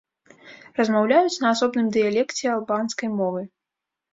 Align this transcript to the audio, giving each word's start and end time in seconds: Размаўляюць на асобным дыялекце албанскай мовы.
Размаўляюць 0.79 1.41
на 1.45 1.51
асобным 1.55 1.91
дыялекце 1.99 2.45
албанскай 2.57 3.09
мовы. 3.21 3.41